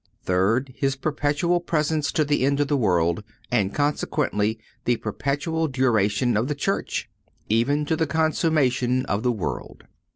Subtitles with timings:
[0.23, 6.47] Third—His perpetual presence to the end of the world, and consequently the perpetual duration of
[6.47, 9.83] the Church—"Even to the consummation of the world."